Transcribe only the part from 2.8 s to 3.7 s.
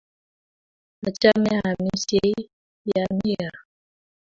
ye ami kaa